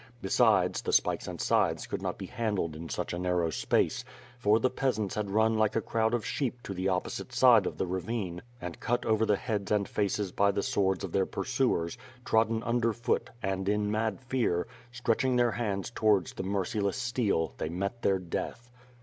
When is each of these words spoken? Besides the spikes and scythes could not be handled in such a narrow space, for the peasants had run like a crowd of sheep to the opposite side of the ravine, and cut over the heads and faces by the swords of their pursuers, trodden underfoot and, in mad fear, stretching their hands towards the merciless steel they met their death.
Besides 0.19 0.81
the 0.81 0.91
spikes 0.93 1.27
and 1.27 1.39
scythes 1.39 1.85
could 1.85 2.01
not 2.01 2.17
be 2.17 2.25
handled 2.25 2.75
in 2.75 2.89
such 2.89 3.13
a 3.13 3.19
narrow 3.19 3.51
space, 3.51 4.03
for 4.39 4.59
the 4.59 4.71
peasants 4.71 5.13
had 5.13 5.29
run 5.29 5.59
like 5.59 5.75
a 5.75 5.79
crowd 5.81 6.15
of 6.15 6.25
sheep 6.25 6.63
to 6.63 6.73
the 6.73 6.89
opposite 6.89 7.31
side 7.31 7.67
of 7.67 7.77
the 7.77 7.85
ravine, 7.85 8.41
and 8.59 8.79
cut 8.79 9.05
over 9.05 9.27
the 9.27 9.35
heads 9.35 9.69
and 9.69 9.87
faces 9.87 10.31
by 10.31 10.49
the 10.49 10.63
swords 10.63 11.03
of 11.03 11.11
their 11.11 11.27
pursuers, 11.27 11.99
trodden 12.25 12.63
underfoot 12.63 13.29
and, 13.43 13.69
in 13.69 13.91
mad 13.91 14.19
fear, 14.21 14.65
stretching 14.91 15.35
their 15.35 15.51
hands 15.51 15.91
towards 15.91 16.33
the 16.33 16.41
merciless 16.41 16.97
steel 16.97 17.53
they 17.59 17.69
met 17.69 18.01
their 18.01 18.17
death. 18.17 18.71